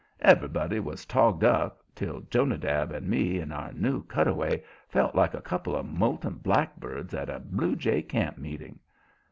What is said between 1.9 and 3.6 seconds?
till Jonadab and me, in